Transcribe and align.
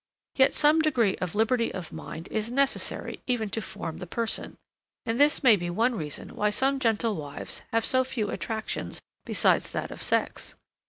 Yet 0.35 0.51
some 0.51 0.79
degree 0.81 1.15
of 1.17 1.35
liberty 1.35 1.71
of 1.71 1.93
mind 1.93 2.27
is 2.31 2.51
necessary 2.51 3.21
even 3.27 3.49
to 3.51 3.61
form 3.61 3.97
the 3.97 4.07
person; 4.07 4.57
and 5.05 5.19
this 5.19 5.43
may 5.43 5.55
be 5.55 5.69
one 5.69 5.93
reason 5.93 6.35
why 6.35 6.49
some 6.49 6.79
gentle 6.79 7.15
wives 7.15 7.61
have 7.71 7.85
so 7.85 8.03
few 8.03 8.31
attractions 8.31 8.99
beside 9.25 9.61
that 9.61 9.91
of 9.91 10.01
sex. 10.01 10.55